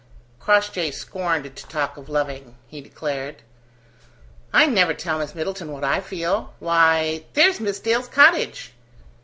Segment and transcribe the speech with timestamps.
[0.39, 3.43] Crossjay scorned to talk of loving, he declared.
[4.51, 6.55] "I never tell Miss Middleton what I feel.
[6.57, 8.73] Why, there's Miss Dale's cottage!"